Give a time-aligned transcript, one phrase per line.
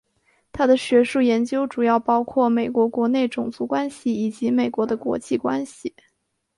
[0.51, 5.93] 他的学术研究主要包括美国国内种族关系以及美国的国际关系。